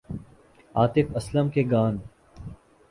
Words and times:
عاطف 0.75 1.15
اسلم 1.15 1.49
کے 1.49 1.63
گان 1.71 1.97